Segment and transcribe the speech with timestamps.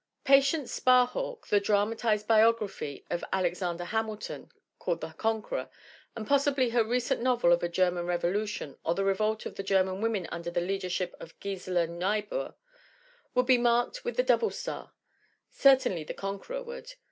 [0.23, 5.69] Patience Sparhawk, the dramatized biography of Alexander Hamilton called The Conqueror,
[6.15, 10.01] and possibly her recent novel of a German revolution, or the revolt of the German
[10.01, 12.55] women under the leadership of Gisela Niebuhr,
[13.35, 14.91] would be marked with the double star;
[15.51, 16.93] certainly The Conqueror would.